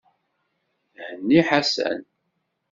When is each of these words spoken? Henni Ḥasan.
Henni 1.05 1.41
Ḥasan. 1.47 1.99